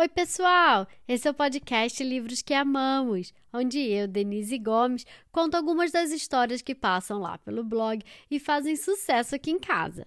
[0.00, 0.86] Oi, pessoal!
[1.06, 6.62] Esse é o podcast Livros que Amamos, onde eu, Denise Gomes, conto algumas das histórias
[6.62, 10.06] que passam lá pelo blog e fazem sucesso aqui em casa.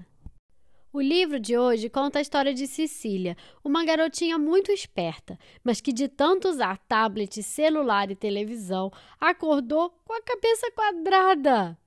[0.91, 5.93] O livro de hoje conta a história de Cecília, uma garotinha muito esperta, mas que
[5.93, 8.91] de tanto usar tablet, celular e televisão,
[9.21, 11.77] acordou com a cabeça quadrada.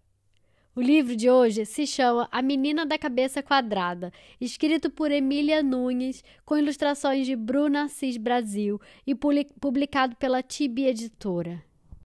[0.79, 6.23] O livro de hoje se chama A Menina da Cabeça Quadrada, escrito por Emília Nunes,
[6.45, 11.65] com ilustrações de Bruna Assis Brasil e publicado pela Tibi Editora.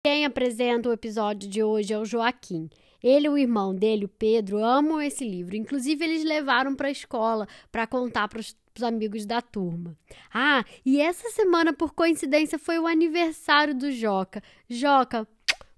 [0.05, 2.69] Quem apresenta o episódio de hoje é o Joaquim.
[3.01, 5.55] Ele e o irmão dele, o Pedro, amam esse livro.
[5.55, 9.97] Inclusive, eles levaram para a escola para contar para os amigos da turma.
[10.35, 14.43] Ah, e essa semana, por coincidência, foi o aniversário do Joca.
[14.69, 15.25] Joca,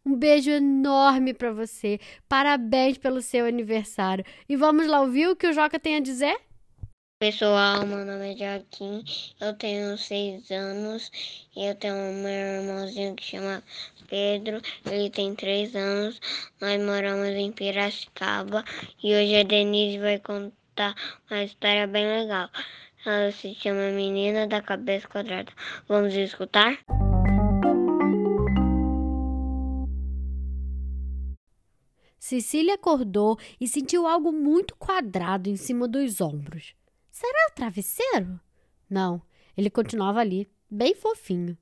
[0.04, 1.98] um beijo enorme para você.
[2.28, 4.24] Parabéns pelo seu aniversário.
[4.48, 6.36] E vamos lá ouvir o que o Joca tem a dizer?
[7.20, 9.02] Pessoal, meu nome é Joaquim,
[9.40, 11.10] eu tenho seis anos
[11.56, 13.60] e eu tenho meu irmãozinho que chama
[14.08, 16.20] Pedro, ele tem três anos,
[16.60, 18.64] nós moramos em Piracicaba
[19.02, 20.94] e hoje a Denise vai contar
[21.28, 22.48] uma história bem legal.
[23.04, 25.52] Ela se chama Menina da Cabeça Quadrada.
[25.88, 26.78] Vamos escutar?
[32.28, 36.74] Cecília acordou e sentiu algo muito quadrado em cima dos ombros.
[37.10, 38.38] Será o travesseiro?
[38.88, 39.22] Não,
[39.56, 41.56] ele continuava ali, bem fofinho.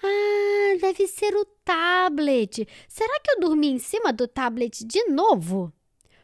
[0.00, 2.68] Ah, deve ser o tablet.
[2.86, 5.72] Será que eu dormi em cima do tablet de novo?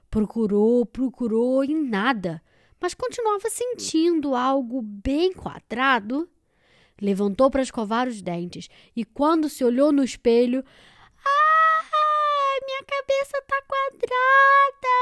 [0.09, 2.41] Procurou, procurou e nada,
[2.81, 6.31] mas continuava sentindo algo bem quadrado.
[7.01, 10.65] Levantou para escovar os dentes e, quando se olhou no espelho,
[12.67, 14.99] minha cabeça tá quadrada!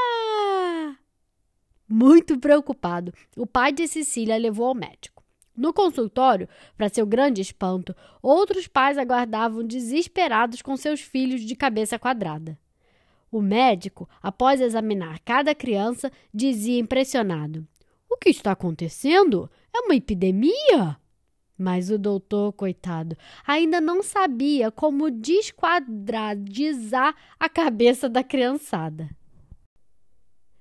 [1.89, 5.25] Muito preocupado, o pai de Cecília levou ao médico.
[5.56, 11.99] No consultório, para seu grande espanto, outros pais aguardavam desesperados com seus filhos de cabeça
[11.99, 12.59] quadrada.
[13.31, 17.66] O médico, após examinar cada criança, dizia impressionado:
[18.09, 19.50] O que está acontecendo?
[19.75, 20.99] É uma epidemia?
[21.62, 23.15] Mas o doutor, coitado,
[23.47, 29.10] ainda não sabia como desquadradizar a cabeça da criançada.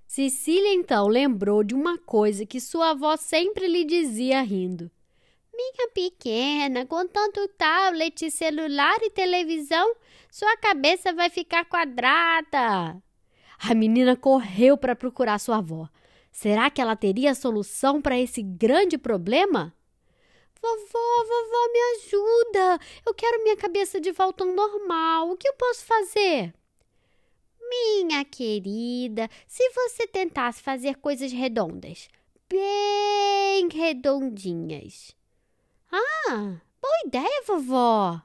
[0.06, 4.92] Cecília então lembrou de uma coisa que sua avó sempre lhe dizia rindo.
[5.56, 9.96] Minha pequena, com tanto tablet, celular e televisão,
[10.30, 13.02] sua cabeça vai ficar quadrada.
[13.58, 15.88] A menina correu para procurar sua avó.
[16.30, 19.74] Será que ela teria a solução para esse grande problema?
[20.62, 22.80] Vovó, vovó, me ajuda!
[23.06, 25.32] Eu quero minha cabeça de volta ao normal.
[25.32, 26.54] O que eu posso fazer?
[27.70, 32.10] Minha querida, se você tentasse fazer coisas redondas,
[32.50, 35.16] bem redondinhas.
[35.92, 38.22] Ah, boa ideia, vovó!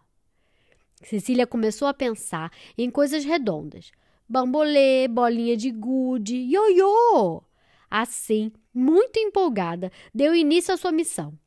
[1.02, 3.92] Cecília começou a pensar em coisas redondas.
[4.26, 7.42] Bambolê, bolinha de gude, ioiô!
[7.90, 11.38] Assim, muito empolgada, deu início à sua missão.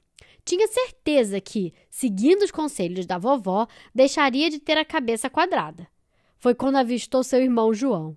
[0.48, 5.86] Tinha certeza que, seguindo os conselhos da vovó, deixaria de ter a cabeça quadrada.
[6.38, 8.16] Foi quando avistou seu irmão João.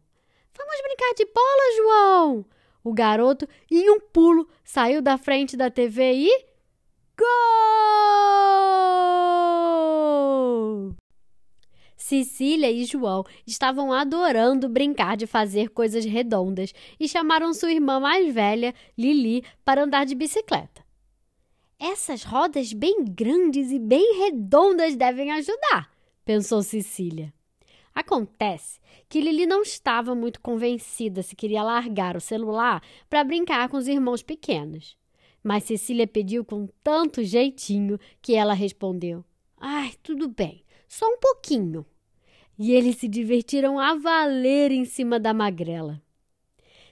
[0.57, 2.47] Vamos brincar de bola, João!
[2.85, 6.45] O garoto, em um pulo, saiu da frente da TV e.
[7.19, 7.27] Gol!
[11.97, 18.33] Cecília e João estavam adorando brincar de fazer coisas redondas e chamaram sua irmã mais
[18.33, 20.89] velha, Lili, para andar de bicicleta.
[21.83, 25.91] Essas rodas bem grandes e bem redondas devem ajudar,
[26.27, 27.33] pensou Cecília.
[27.95, 33.79] Acontece que Lili não estava muito convencida se queria largar o celular para brincar com
[33.79, 34.95] os irmãos pequenos.
[35.43, 39.25] Mas Cecília pediu com tanto jeitinho que ela respondeu:
[39.57, 41.87] Ai, tudo bem, só um pouquinho.
[42.59, 46.03] E eles se divertiram a valer em cima da magrela.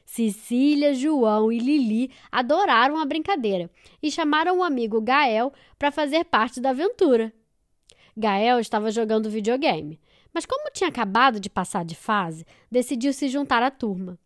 [0.09, 3.71] Cecília, João e Lili adoraram a brincadeira
[4.03, 7.31] e chamaram o amigo Gael para fazer parte da aventura.
[8.17, 10.01] Gael estava jogando videogame,
[10.33, 14.19] mas como tinha acabado de passar de fase, decidiu se juntar à turma.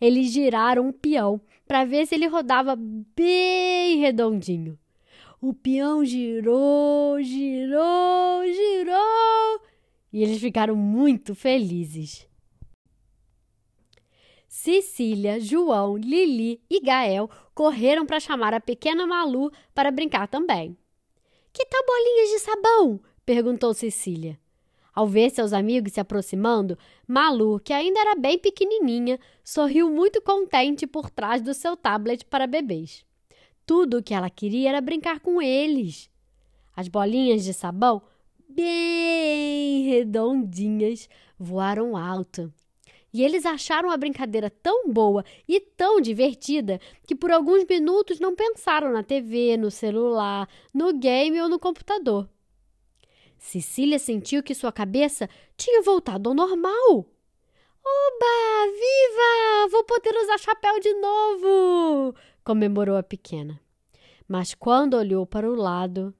[0.00, 1.38] Eles giraram um peão
[1.68, 4.78] para ver se ele rodava bem redondinho.
[5.38, 9.60] O peão girou, girou, girou
[10.10, 12.26] e eles ficaram muito felizes.
[14.48, 20.76] Cecília, João, Lili e Gael correram para chamar a pequena Malu para brincar também.
[21.52, 23.00] Que tal bolinhas de sabão?
[23.24, 24.38] perguntou Cecília.
[24.94, 30.86] Ao ver seus amigos se aproximando, Malu, que ainda era bem pequenininha, sorriu muito contente
[30.86, 33.04] por trás do seu tablet para bebês.
[33.66, 36.08] Tudo o que ela queria era brincar com eles.
[36.74, 38.00] As bolinhas de sabão,
[38.48, 42.50] bem redondinhas, voaram alto.
[43.12, 48.34] E eles acharam a brincadeira tão boa e tão divertida que por alguns minutos não
[48.34, 52.28] pensaram na TV, no celular, no game ou no computador.
[53.38, 57.06] Cecília sentiu que sua cabeça tinha voltado ao normal.
[57.84, 58.72] Oba!
[58.72, 59.68] Viva!
[59.70, 62.14] Vou poder usar chapéu de novo!
[62.46, 63.60] comemorou a pequena.
[64.28, 66.14] Mas quando olhou para o lado.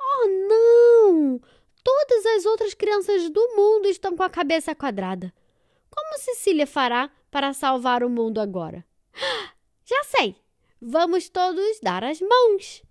[0.00, 1.40] Oh, não!
[1.82, 5.32] Todas as outras crianças do mundo estão com a cabeça quadrada.
[5.94, 8.84] Como Cecília fará para salvar o mundo agora?
[9.86, 10.34] Já sei!
[10.80, 12.82] Vamos todos dar as mãos!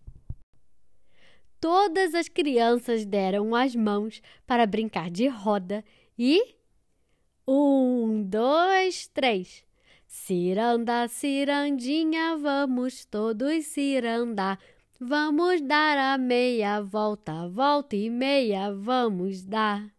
[1.60, 5.84] Todas as crianças deram as mãos para brincar de roda
[6.18, 6.56] e.
[7.48, 9.64] Um, dois, três.
[10.08, 14.60] Ciranda, cirandinha, vamos todos cirandar.
[15.00, 19.93] Vamos dar a meia volta, volta e meia, vamos dar.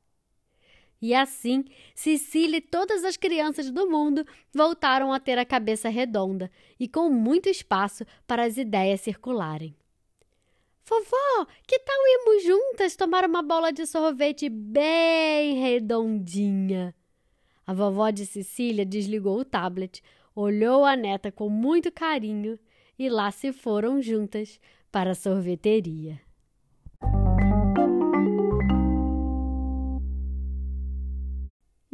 [1.05, 6.51] E assim, Cecília e todas as crianças do mundo voltaram a ter a cabeça redonda
[6.81, 9.77] e com muito espaço para as ideias circularem.
[10.83, 16.95] Vovó, que tal irmos juntas tomar uma bola de sorvete bem redondinha?
[17.67, 20.03] A vovó de Cecília desligou o tablet,
[20.35, 22.59] olhou a neta com muito carinho
[22.99, 24.59] e lá se foram juntas
[24.91, 26.19] para a sorveteria.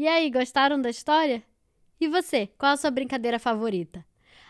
[0.00, 1.42] E aí, gostaram da história?
[2.00, 4.02] E você, qual a sua brincadeira favorita?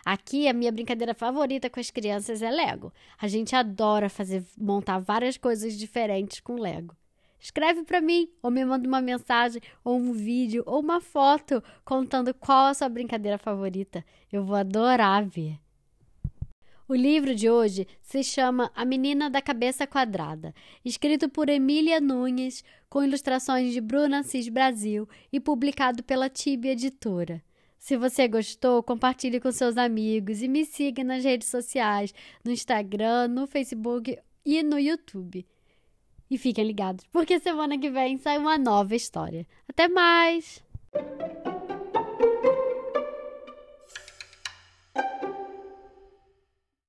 [0.05, 2.93] Aqui a minha brincadeira favorita com as crianças é Lego.
[3.20, 6.94] A gente adora fazer montar várias coisas diferentes com Lego.
[7.41, 12.32] Escreve para mim, ou me manda uma mensagem, ou um vídeo, ou uma foto contando
[12.32, 14.05] qual a sua brincadeira favorita.
[14.31, 15.58] Eu vou adorar ver.
[16.90, 20.52] O livro de hoje se chama A Menina da Cabeça Quadrada,
[20.84, 27.40] escrito por Emília Nunes, com ilustrações de Bruna Assis Brasil e publicado pela Tibi Editora.
[27.78, 32.12] Se você gostou, compartilhe com seus amigos e me siga nas redes sociais,
[32.44, 35.46] no Instagram, no Facebook e no YouTube.
[36.28, 39.46] E fiquem ligados, porque semana que vem sai uma nova história.
[39.69, 40.60] Até mais!